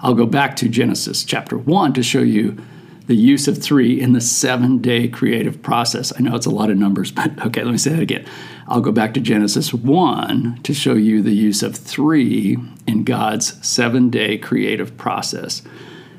I'll 0.00 0.14
go 0.14 0.26
back 0.26 0.54
to 0.56 0.68
Genesis 0.68 1.24
chapter 1.24 1.56
1 1.56 1.94
to 1.94 2.02
show 2.02 2.20
you 2.20 2.58
the 3.08 3.16
use 3.16 3.48
of 3.48 3.58
three 3.60 4.00
in 4.00 4.12
the 4.12 4.20
seven 4.20 4.78
day 4.78 5.08
creative 5.08 5.60
process. 5.62 6.12
I 6.16 6.20
know 6.20 6.36
it's 6.36 6.46
a 6.46 6.50
lot 6.50 6.70
of 6.70 6.76
numbers, 6.76 7.10
but 7.12 7.46
okay, 7.46 7.64
let 7.64 7.72
me 7.72 7.78
say 7.78 7.90
that 7.90 8.02
again. 8.02 8.24
I'll 8.68 8.82
go 8.82 8.92
back 8.92 9.14
to 9.14 9.20
Genesis 9.20 9.74
1 9.74 10.60
to 10.62 10.74
show 10.74 10.92
you 10.92 11.22
the 11.22 11.32
use 11.32 11.62
of 11.62 11.74
three 11.74 12.56
in 12.86 13.04
God's 13.04 13.66
seven 13.66 14.10
day 14.10 14.38
creative 14.38 14.96
process. 14.96 15.62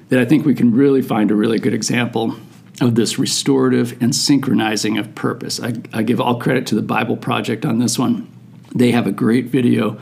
That 0.10 0.20
I 0.20 0.26
think 0.26 0.46
we 0.46 0.56
can 0.56 0.74
really 0.74 1.04
find 1.04 1.30
a 1.30 1.36
really 1.36 1.60
good 1.60 1.76
example 1.76 2.36
of 2.82 2.96
this 2.96 3.20
restorative 3.20 4.02
and 4.02 4.16
synchronizing 4.16 4.98
of 4.98 5.14
purpose. 5.14 5.62
I, 5.62 5.76
I 5.94 6.02
give 6.02 6.20
all 6.20 6.40
credit 6.40 6.66
to 6.68 6.76
the 6.76 6.82
Bible 6.82 7.18
Project 7.18 7.66
on 7.66 7.78
this 7.78 8.00
one. 8.00 8.28
They 8.74 8.92
have 8.92 9.06
a 9.06 9.12
great 9.12 9.46
video 9.46 10.00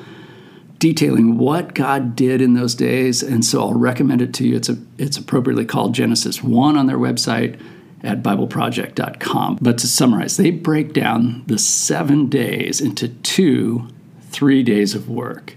detailing 0.79 1.37
what 1.37 1.73
God 1.73 2.15
did 2.15 2.41
in 2.41 2.53
those 2.53 2.75
days. 2.75 3.23
And 3.23 3.43
so 3.43 3.61
I'll 3.61 3.73
recommend 3.73 4.21
it 4.21 4.33
to 4.35 4.47
you. 4.47 4.55
It's, 4.55 4.69
a, 4.69 4.77
it's 4.97 5.17
appropriately 5.17 5.65
called 5.65 5.95
Genesis 5.95 6.43
1 6.43 6.77
on 6.77 6.87
their 6.87 6.97
website 6.97 7.59
at 8.03 8.21
BibleProject.com. 8.21 9.59
But 9.61 9.77
to 9.79 9.87
summarize, 9.87 10.37
they 10.37 10.51
break 10.51 10.93
down 10.93 11.43
the 11.47 11.57
seven 11.57 12.29
days 12.29 12.79
into 12.79 13.09
two 13.09 13.87
three 14.29 14.61
days 14.61 14.93
of 14.93 15.09
work, 15.09 15.55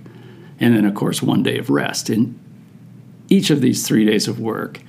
and 0.58 0.74
then, 0.74 0.84
of 0.84 0.94
course, 0.94 1.22
one 1.22 1.42
day 1.42 1.58
of 1.58 1.70
rest. 1.70 2.08
In 2.08 2.38
each 3.28 3.50
of 3.50 3.60
these 3.60 3.86
three 3.86 4.06
days 4.06 4.28
of 4.28 4.40
work, 4.40 4.80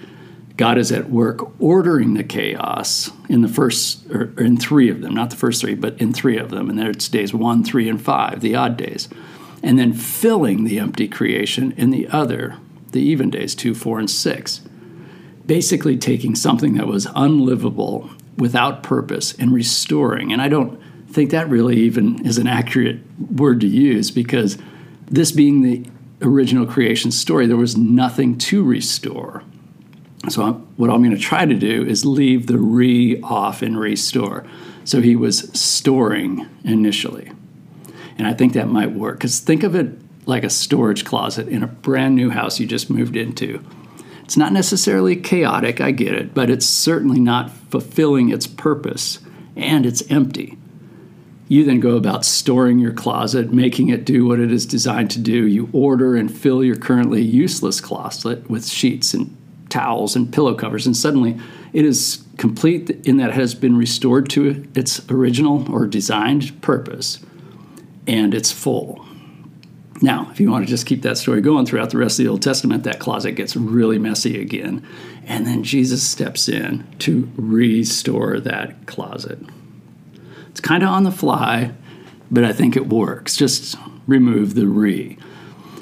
God 0.56 0.78
is 0.78 0.92
at 0.92 1.10
work 1.10 1.60
ordering 1.60 2.14
the 2.14 2.24
chaos 2.24 3.10
in 3.28 3.42
the 3.42 3.48
first, 3.48 4.10
or 4.12 4.34
in 4.38 4.58
three 4.58 4.90
of 4.90 5.02
them, 5.02 5.14
not 5.14 5.30
the 5.30 5.36
first 5.36 5.62
three, 5.62 5.76
but 5.76 6.00
in 6.00 6.14
three 6.14 6.38
of 6.38 6.52
them. 6.52 6.70
And 6.70 6.78
there 6.78 6.90
it's 6.90 7.10
days 7.10 7.34
one, 7.34 7.64
three, 7.64 7.90
and 7.90 8.02
five, 8.02 8.42
the 8.42 8.56
odd 8.56 8.78
days 8.78 9.10
and 9.64 9.78
then 9.78 9.94
filling 9.94 10.64
the 10.64 10.80
empty 10.80 11.08
creation 11.08 11.72
in 11.78 11.92
the 11.92 12.08
other, 12.08 12.58
the 12.92 13.02
even 13.02 13.30
days, 13.30 13.56
two, 13.56 13.76
four, 13.76 14.00
and 14.00 14.10
six. 14.10 14.62
Basically, 15.46 15.98
taking 15.98 16.36
something 16.36 16.76
that 16.76 16.88
was 16.88 17.08
unlivable 17.16 18.10
without 18.38 18.84
purpose 18.84 19.34
and 19.34 19.54
restoring. 19.54 20.32
And 20.32 20.42
I 20.42 20.48
don't 20.48 20.80
think 21.10 21.32
that 21.32 21.50
really 21.50 21.78
even 21.78 22.26
is 22.26 22.38
an 22.38 22.48
accurate 22.48 23.00
word 23.32 23.62
to 23.62 23.68
use 23.68 24.12
because 24.12 24.58
this 25.08 25.32
being 25.32 25.62
the 25.62 25.86
original 26.22 26.66
creation 26.66 27.12
story, 27.12 27.48
there 27.48 27.58
was 27.58 27.76
nothing 27.76 28.38
to 28.38 28.64
restore. 28.64 29.44
So, 30.30 30.44
I'm, 30.44 30.54
what 30.78 30.90
I'm 30.90 31.02
going 31.02 31.16
to 31.16 31.22
try 31.22 31.46
to 31.46 31.56
do 31.56 31.84
is 31.84 32.06
leave 32.06 32.46
the 32.46 32.60
re 32.60 33.20
off 33.22 33.64
and 33.64 33.78
restore. 33.78 34.46
So, 34.84 35.02
he 35.02 35.16
was 35.16 35.50
storing 35.60 36.48
initially. 36.64 37.32
And 38.22 38.28
I 38.28 38.36
think 38.36 38.54
that 38.54 38.68
might 38.68 38.92
work 38.92 39.18
because 39.18 39.40
think 39.40 39.64
of 39.64 39.74
it 39.74 39.90
like 40.28 40.44
a 40.44 40.50
storage 40.52 41.06
closet 41.06 41.48
in 41.48 41.64
a 41.64 41.68
brand 41.68 42.14
new 42.14 42.30
house 42.30 42.60
you 42.60 42.68
just 42.68 42.88
moved 42.88 43.16
into. 43.16 43.66
It's 44.24 44.38
not 44.38 44.54
necessarily 44.54 45.16
chaotic, 45.16 45.82
I 45.82 45.90
get 45.90 46.14
it, 46.14 46.36
but 46.36 46.48
it's 46.48 46.68
certainly 46.68 47.20
not 47.20 47.50
fulfilling 47.50 48.30
its 48.30 48.46
purpose 48.46 49.18
and 49.56 49.88
it's 49.88 50.04
empty. 50.12 50.56
You 51.48 51.66
then 51.66 51.80
go 51.80 51.98
about 51.98 52.24
storing 52.24 52.78
your 52.78 52.94
closet, 52.94 53.52
making 53.52 53.90
it 53.90 54.06
do 54.06 54.28
what 54.28 54.40
it 54.40 54.52
is 54.52 54.68
designed 54.68 55.10
to 55.12 55.20
do. 55.20 55.48
You 55.48 55.68
order 55.74 56.16
and 56.16 56.32
fill 56.32 56.64
your 56.64 56.76
currently 56.76 57.24
useless 57.24 57.82
closet 57.82 58.48
with 58.52 58.68
sheets 58.68 59.16
and 59.16 59.36
towels 59.70 60.16
and 60.16 60.32
pillow 60.32 60.54
covers, 60.54 60.86
and 60.86 60.96
suddenly 60.96 61.40
it 61.74 61.86
is 61.86 62.24
complete 62.38 62.92
in 63.04 63.18
that 63.18 63.32
it 63.32 63.36
has 63.36 63.56
been 63.56 63.78
restored 63.78 64.30
to 64.30 64.64
its 64.76 65.10
original 65.10 65.74
or 65.74 65.88
designed 65.88 66.62
purpose 66.62 67.18
and 68.12 68.34
it's 68.34 68.52
full. 68.52 69.06
Now, 70.02 70.28
if 70.32 70.40
you 70.40 70.52
want 70.52 70.66
to 70.66 70.70
just 70.70 70.86
keep 70.86 71.04
that 71.04 71.18
story 71.18 71.42
going 71.42 71.66
throughout 71.66 71.92
the 71.92 71.98
rest 71.98 72.20
of 72.20 72.26
the 72.26 72.30
Old 72.30 72.42
Testament, 72.42 72.84
that 72.84 73.00
closet 73.00 73.34
gets 73.34 73.56
really 73.56 73.98
messy 73.98 74.42
again. 74.42 74.86
And 75.26 75.48
then 75.48 75.64
Jesus 75.64 76.06
steps 76.06 76.50
in 76.50 76.86
to 77.00 77.32
restore 77.38 78.40
that 78.42 78.86
closet. 78.86 79.40
It's 80.50 80.60
kind 80.60 80.84
of 80.84 80.90
on 80.90 81.04
the 81.04 81.12
fly, 81.12 81.72
but 82.30 82.44
I 82.44 82.52
think 82.52 82.76
it 82.76 82.90
works. 82.90 83.38
Just 83.38 83.78
remove 84.08 84.56
the 84.56 84.68
re. 84.68 85.18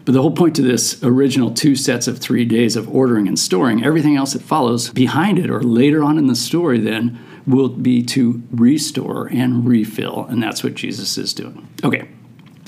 But 0.05 0.13
the 0.13 0.21
whole 0.21 0.35
point 0.35 0.55
to 0.57 0.61
this 0.61 1.01
original 1.03 1.51
two 1.51 1.75
sets 1.75 2.07
of 2.07 2.19
three 2.19 2.45
days 2.45 2.75
of 2.75 2.93
ordering 2.93 3.27
and 3.27 3.39
storing, 3.39 3.83
everything 3.83 4.17
else 4.17 4.33
that 4.33 4.41
follows 4.43 4.91
behind 4.91 5.39
it 5.39 5.49
or 5.49 5.63
later 5.63 6.03
on 6.03 6.17
in 6.19 6.27
the 6.27 6.35
story, 6.35 6.79
then 6.79 7.17
will 7.47 7.69
be 7.69 8.03
to 8.03 8.43
restore 8.51 9.27
and 9.27 9.65
refill. 9.65 10.25
And 10.25 10.43
that's 10.43 10.63
what 10.63 10.75
Jesus 10.75 11.17
is 11.17 11.33
doing. 11.33 11.67
Okay, 11.83 12.07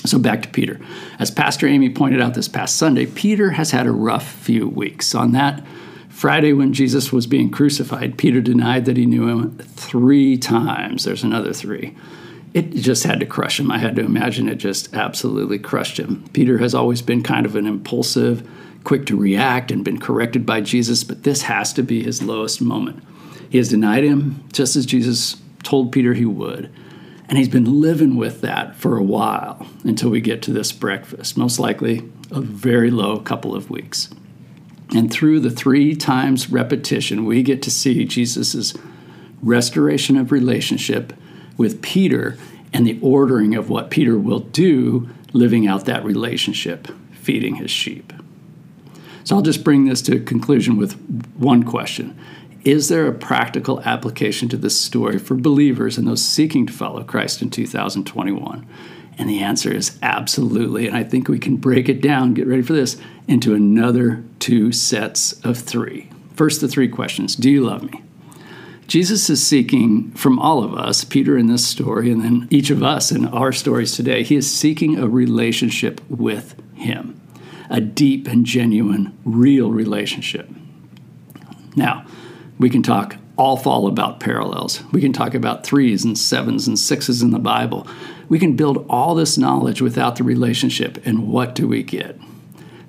so 0.04 0.18
back 0.18 0.42
to 0.42 0.48
Peter. 0.48 0.80
As 1.18 1.30
Pastor 1.30 1.66
Amy 1.66 1.88
pointed 1.90 2.20
out 2.20 2.34
this 2.34 2.48
past 2.48 2.76
Sunday, 2.76 3.06
Peter 3.06 3.52
has 3.52 3.70
had 3.70 3.86
a 3.86 3.92
rough 3.92 4.28
few 4.28 4.68
weeks. 4.68 5.14
On 5.14 5.32
that 5.32 5.64
Friday, 6.08 6.52
when 6.52 6.72
Jesus 6.72 7.12
was 7.12 7.26
being 7.26 7.50
crucified, 7.50 8.18
Peter 8.18 8.40
denied 8.40 8.84
that 8.84 8.96
he 8.96 9.06
knew 9.06 9.28
him 9.28 9.58
three 9.58 10.36
times. 10.36 11.04
There's 11.04 11.24
another 11.24 11.52
three. 11.52 11.96
It 12.54 12.74
just 12.74 13.04
had 13.04 13.20
to 13.20 13.26
crush 13.26 13.58
him. 13.58 13.70
I 13.70 13.78
had 13.78 13.96
to 13.96 14.04
imagine 14.04 14.48
it 14.48 14.56
just 14.56 14.94
absolutely 14.94 15.58
crushed 15.58 15.98
him. 15.98 16.24
Peter 16.32 16.58
has 16.58 16.74
always 16.74 17.00
been 17.00 17.22
kind 17.22 17.46
of 17.46 17.56
an 17.56 17.66
impulsive, 17.66 18.46
quick 18.84 19.06
to 19.06 19.16
react, 19.16 19.70
and 19.70 19.84
been 19.84 19.98
corrected 19.98 20.44
by 20.44 20.60
Jesus, 20.60 21.02
but 21.02 21.22
this 21.22 21.42
has 21.42 21.72
to 21.72 21.82
be 21.82 22.02
his 22.02 22.22
lowest 22.22 22.60
moment. 22.60 23.02
He 23.48 23.58
has 23.58 23.70
denied 23.70 24.04
him 24.04 24.44
just 24.52 24.76
as 24.76 24.84
Jesus 24.84 25.36
told 25.62 25.92
Peter 25.92 26.14
he 26.14 26.26
would. 26.26 26.70
And 27.28 27.38
he's 27.38 27.48
been 27.48 27.80
living 27.80 28.16
with 28.16 28.40
that 28.42 28.76
for 28.76 28.96
a 28.96 29.02
while 29.02 29.66
until 29.84 30.10
we 30.10 30.20
get 30.20 30.42
to 30.42 30.52
this 30.52 30.72
breakfast, 30.72 31.36
most 31.36 31.58
likely 31.58 32.10
a 32.30 32.40
very 32.40 32.90
low 32.90 33.20
couple 33.20 33.54
of 33.54 33.70
weeks. 33.70 34.10
And 34.94 35.10
through 35.10 35.40
the 35.40 35.50
three 35.50 35.94
times 35.94 36.50
repetition, 36.50 37.24
we 37.24 37.42
get 37.42 37.62
to 37.62 37.70
see 37.70 38.04
Jesus' 38.04 38.74
restoration 39.42 40.16
of 40.16 40.30
relationship 40.30 41.14
with 41.56 41.80
Peter 41.80 42.36
and 42.72 42.86
the 42.86 42.98
ordering 43.00 43.54
of 43.54 43.70
what 43.70 43.90
Peter 43.90 44.18
will 44.18 44.40
do 44.40 45.08
living 45.32 45.66
out 45.66 45.86
that 45.86 46.04
relationship, 46.04 46.88
feeding 47.12 47.56
his 47.56 47.70
sheep. 47.70 48.12
So 49.24 49.36
I'll 49.36 49.42
just 49.42 49.64
bring 49.64 49.84
this 49.84 50.02
to 50.02 50.16
a 50.16 50.20
conclusion 50.20 50.76
with 50.76 50.94
one 51.36 51.62
question 51.62 52.18
is 52.64 52.88
there 52.88 53.06
a 53.06 53.12
practical 53.12 53.80
application 53.80 54.48
to 54.48 54.56
this 54.56 54.78
story 54.78 55.18
for 55.18 55.34
believers 55.34 55.98
and 55.98 56.06
those 56.06 56.24
seeking 56.24 56.66
to 56.66 56.72
follow 56.72 57.02
Christ 57.02 57.42
in 57.42 57.50
2021? 57.50 58.66
And 59.18 59.28
the 59.28 59.40
answer 59.40 59.72
is 59.72 59.98
absolutely. 60.02 60.86
And 60.86 60.96
I 60.96 61.04
think 61.04 61.28
we 61.28 61.38
can 61.38 61.56
break 61.56 61.88
it 61.88 62.00
down, 62.00 62.34
get 62.34 62.46
ready 62.46 62.62
for 62.62 62.72
this, 62.72 62.96
into 63.28 63.54
another 63.54 64.24
two 64.38 64.72
sets 64.72 65.32
of 65.44 65.58
three. 65.58 66.08
First, 66.34 66.60
the 66.60 66.68
three 66.68 66.88
questions 66.88 67.36
Do 67.36 67.50
you 67.50 67.64
love 67.64 67.82
me? 67.82 68.02
Jesus 68.86 69.30
is 69.30 69.44
seeking 69.44 70.10
from 70.12 70.38
all 70.38 70.62
of 70.62 70.74
us, 70.74 71.04
Peter 71.04 71.38
in 71.38 71.46
this 71.46 71.66
story, 71.66 72.10
and 72.10 72.22
then 72.22 72.48
each 72.50 72.68
of 72.68 72.82
us 72.82 73.10
in 73.10 73.26
our 73.26 73.52
stories 73.52 73.96
today, 73.96 74.22
he 74.22 74.36
is 74.36 74.50
seeking 74.52 74.98
a 74.98 75.08
relationship 75.08 76.00
with 76.10 76.54
him, 76.74 77.18
a 77.70 77.80
deep 77.80 78.28
and 78.28 78.44
genuine, 78.44 79.16
real 79.24 79.70
relationship. 79.70 80.50
Now, 81.74 82.04
we 82.58 82.70
can 82.70 82.82
talk 82.82 83.16
all 83.36 83.56
fall 83.56 83.86
about 83.86 84.20
parallels. 84.20 84.82
We 84.92 85.00
can 85.00 85.12
talk 85.12 85.34
about 85.34 85.64
threes 85.64 86.04
and 86.04 86.16
sevens 86.16 86.68
and 86.68 86.78
sixes 86.78 87.22
in 87.22 87.30
the 87.30 87.38
Bible. 87.38 87.86
We 88.28 88.38
can 88.38 88.56
build 88.56 88.86
all 88.88 89.14
this 89.14 89.38
knowledge 89.38 89.80
without 89.80 90.16
the 90.16 90.24
relationship, 90.24 91.04
and 91.06 91.28
what 91.28 91.54
do 91.54 91.66
we 91.66 91.82
get? 91.82 92.18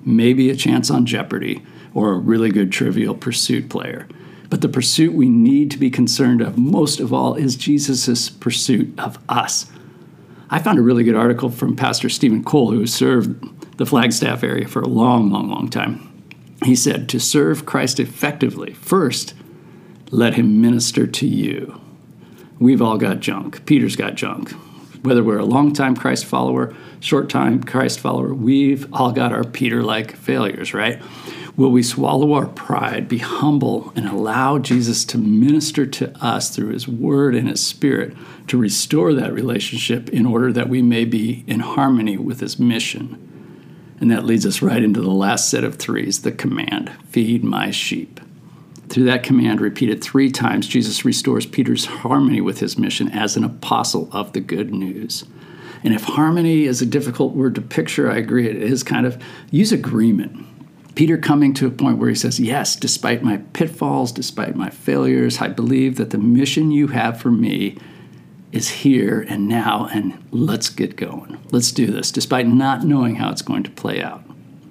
Maybe 0.04 0.50
a 0.50 0.56
chance 0.56 0.90
on 0.90 1.06
Jeopardy 1.06 1.64
or 1.94 2.12
a 2.12 2.18
really 2.18 2.50
good 2.50 2.72
trivial 2.72 3.14
pursuit 3.14 3.70
player. 3.70 4.06
But 4.50 4.60
the 4.60 4.68
pursuit 4.68 5.14
we 5.14 5.28
need 5.28 5.70
to 5.70 5.78
be 5.78 5.90
concerned 5.90 6.40
of 6.40 6.58
most 6.58 7.00
of 7.00 7.12
all 7.12 7.34
is 7.34 7.56
Jesus' 7.56 8.28
pursuit 8.28 8.98
of 8.98 9.18
us. 9.28 9.66
I 10.50 10.58
found 10.58 10.78
a 10.78 10.82
really 10.82 11.04
good 11.04 11.16
article 11.16 11.50
from 11.50 11.74
Pastor 11.74 12.08
Steven 12.08 12.44
Cole, 12.44 12.70
who 12.70 12.86
served 12.86 13.78
the 13.78 13.86
Flagstaff 13.86 14.44
area 14.44 14.68
for 14.68 14.82
a 14.82 14.88
long, 14.88 15.30
long, 15.30 15.50
long 15.50 15.68
time. 15.68 16.10
He 16.64 16.76
said, 16.76 17.08
To 17.08 17.18
serve 17.18 17.66
Christ 17.66 17.98
effectively, 17.98 18.74
first, 18.74 19.34
let 20.10 20.34
him 20.34 20.60
minister 20.60 21.06
to 21.06 21.26
you. 21.26 21.80
We've 22.58 22.82
all 22.82 22.98
got 22.98 23.20
junk. 23.20 23.66
Peter's 23.66 23.96
got 23.96 24.14
junk. 24.14 24.52
Whether 25.02 25.22
we're 25.22 25.38
a 25.38 25.44
long-time 25.44 25.96
Christ 25.96 26.24
follower, 26.24 26.74
short-time 27.00 27.62
Christ 27.64 28.00
follower, 28.00 28.32
we've 28.32 28.90
all 28.92 29.12
got 29.12 29.32
our 29.32 29.44
Peter-like 29.44 30.16
failures, 30.16 30.72
right? 30.72 31.02
Will 31.56 31.70
we 31.70 31.82
swallow 31.82 32.32
our 32.32 32.46
pride, 32.46 33.06
be 33.06 33.18
humble, 33.18 33.92
and 33.94 34.08
allow 34.08 34.58
Jesus 34.58 35.04
to 35.06 35.18
minister 35.18 35.84
to 35.86 36.16
us 36.24 36.50
through 36.54 36.70
his 36.70 36.88
word 36.88 37.34
and 37.34 37.48
his 37.48 37.64
spirit 37.64 38.16
to 38.48 38.56
restore 38.56 39.14
that 39.14 39.32
relationship 39.32 40.08
in 40.08 40.26
order 40.26 40.52
that 40.52 40.68
we 40.68 40.82
may 40.82 41.04
be 41.04 41.44
in 41.46 41.60
harmony 41.60 42.16
with 42.16 42.40
his 42.40 42.58
mission? 42.58 43.20
And 44.00 44.10
that 44.10 44.24
leads 44.24 44.46
us 44.46 44.62
right 44.62 44.82
into 44.82 45.00
the 45.00 45.10
last 45.10 45.48
set 45.48 45.64
of 45.64 45.76
threes 45.76 46.22
the 46.22 46.32
command 46.32 46.90
feed 47.08 47.44
my 47.44 47.70
sheep. 47.70 48.20
Through 48.88 49.04
that 49.04 49.22
command, 49.22 49.60
repeated 49.60 50.02
three 50.02 50.30
times, 50.30 50.68
Jesus 50.68 51.04
restores 51.04 51.46
Peter's 51.46 51.86
harmony 51.86 52.40
with 52.40 52.60
his 52.60 52.78
mission 52.78 53.10
as 53.10 53.36
an 53.36 53.44
apostle 53.44 54.08
of 54.12 54.32
the 54.32 54.40
good 54.40 54.72
news. 54.72 55.24
And 55.82 55.94
if 55.94 56.04
harmony 56.04 56.64
is 56.64 56.80
a 56.80 56.86
difficult 56.86 57.34
word 57.34 57.54
to 57.56 57.60
picture, 57.60 58.10
I 58.10 58.16
agree 58.16 58.48
it 58.48 58.56
is 58.56 58.82
kind 58.82 59.06
of, 59.06 59.22
use 59.50 59.72
agreement. 59.72 60.46
Peter 60.94 61.18
coming 61.18 61.52
to 61.54 61.66
a 61.66 61.70
point 61.70 61.98
where 61.98 62.08
he 62.08 62.14
says, 62.14 62.38
Yes, 62.38 62.76
despite 62.76 63.22
my 63.22 63.38
pitfalls, 63.52 64.12
despite 64.12 64.54
my 64.54 64.70
failures, 64.70 65.40
I 65.40 65.48
believe 65.48 65.96
that 65.96 66.10
the 66.10 66.18
mission 66.18 66.70
you 66.70 66.88
have 66.88 67.20
for 67.20 67.30
me 67.30 67.76
is 68.52 68.68
here 68.68 69.26
and 69.28 69.48
now, 69.48 69.88
and 69.92 70.22
let's 70.30 70.68
get 70.68 70.94
going. 70.94 71.38
Let's 71.50 71.72
do 71.72 71.86
this, 71.86 72.12
despite 72.12 72.46
not 72.46 72.84
knowing 72.84 73.16
how 73.16 73.30
it's 73.30 73.42
going 73.42 73.64
to 73.64 73.70
play 73.70 74.00
out. 74.00 74.22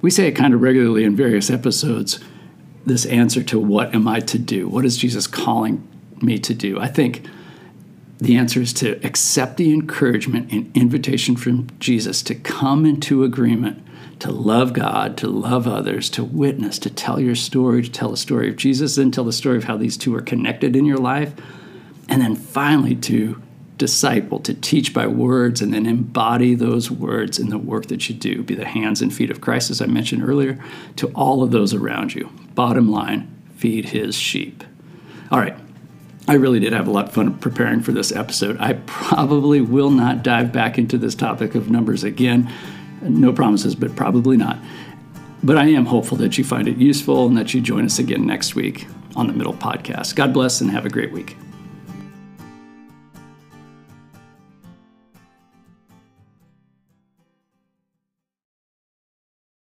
We 0.01 0.10
say 0.10 0.27
it 0.27 0.32
kind 0.32 0.53
of 0.53 0.62
regularly 0.62 1.03
in 1.03 1.15
various 1.15 1.50
episodes 1.50 2.20
this 2.86 3.06
answer 3.06 3.44
to 3.44 3.60
what 3.60 3.94
am 3.96 4.08
I 4.08 4.20
to 4.22 4.38
do? 4.38 4.68
What 4.68 4.86
is 4.86 4.98
Jesus 4.98 5.28
calling 5.28 5.88
me 6.22 6.40
to 6.40 6.54
do? 6.54 6.80
I 6.80 6.88
think 6.88 7.25
the 8.20 8.38
answer 8.38 8.62
is 8.62 8.74
to 8.74 9.00
accept 9.06 9.58
the 9.58 9.74
encouragement 9.74 10.52
and 10.52 10.75
invitation 10.75 11.36
from 11.36 11.68
Jesus 11.80 12.22
to 12.24 12.36
come 12.36 12.86
into 12.86 13.24
agreement, 13.24 13.86
to 14.20 14.32
love 14.32 14.74
God, 14.74 15.18
to 15.18 15.28
love 15.28 15.68
others, 15.68 16.10
to 16.12 16.24
witness, 16.24 16.80
to 16.80 16.90
tell 16.90 17.20
your 17.20 17.36
story, 17.36 17.84
to 17.84 17.92
tell 17.92 18.12
the 18.12 18.18
story 18.18 18.50
of 18.50 18.56
Jesus, 18.56 18.96
then 18.96 19.12
tell 19.12 19.25
the 19.25 19.34
story 19.34 19.58
of 19.58 19.66
how 19.66 19.78
these 19.78 19.98
two 19.98 20.16
are 20.16 20.22
connected 20.22 20.75
in 20.75 20.86
your 20.86 20.98
life, 20.98 21.34
and 22.08 22.22
then 22.22 22.36
finally 22.36 22.96
to 22.96 23.42
disciple, 23.77 24.39
to 24.39 24.53
teach 24.53 24.94
by 24.94 25.08
words, 25.08 25.62
and 25.62 25.74
then 25.74 25.86
embody 25.86 26.56
those 26.56 26.92
words 26.92 27.39
in 27.39 27.50
the 27.50 27.58
work 27.58 27.88
that 27.88 28.08
you 28.10 28.15
do. 28.15 28.44
Be 28.44 28.56
the 28.56 28.65
hands 28.65 29.01
and 29.01 29.13
feet 29.13 29.32
of 29.32 29.42
Christ, 29.42 29.72
as 29.72 29.82
I 29.82 29.86
mentioned 29.86 30.24
earlier, 30.24 30.63
to 30.98 31.08
all 31.10 31.44
of 31.44 31.51
those 31.51 31.74
around 31.74 32.13
you. 32.13 32.30
Bottom 32.56 32.92
line, 32.92 33.30
feed 33.56 33.86
his 33.86 34.15
sheep. 34.15 34.63
All 35.32 35.39
right. 35.39 35.58
I 36.25 36.36
really 36.36 36.60
did 36.62 36.72
have 36.72 36.88
a 36.88 36.92
lot 36.92 37.08
of 37.08 37.13
fun 37.13 37.38
preparing 37.39 37.82
for 37.82 37.92
this 37.92 38.13
episode. 38.13 38.58
I 38.60 38.74
probably 38.86 39.60
will 39.60 39.89
not 39.89 40.24
dive 40.24 40.53
back 40.53 40.77
into 40.77 40.98
this 40.98 41.15
topic 41.15 41.53
of 41.53 41.70
numbers 41.70 42.06
again. 42.06 42.50
No 43.01 43.34
promises, 43.34 43.75
but 43.75 43.96
probably 43.98 44.38
not. 44.38 44.58
But 45.44 45.58
I 45.58 45.65
am 45.65 45.86
hopeful 45.86 46.18
that 46.20 46.38
you 46.38 46.46
find 46.46 46.70
it 46.70 46.77
useful 46.77 47.27
and 47.27 47.38
that 47.38 47.53
you 47.53 47.60
join 47.60 47.84
us 47.84 48.00
again 48.00 48.25
next 48.25 48.56
week 48.56 48.88
on 49.18 49.27
the 49.27 49.34
Middle 49.34 49.53
Podcast. 49.53 50.15
God 50.15 50.34
bless 50.34 50.62
and 50.62 50.72
have 50.72 50.86
a 50.86 50.89
great 50.89 51.12
week. 51.12 51.36